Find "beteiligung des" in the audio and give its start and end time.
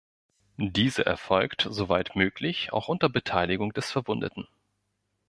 3.07-3.91